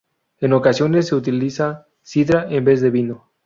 [0.39, 3.29] En ocasiones se utiliza sidra en vez de vino.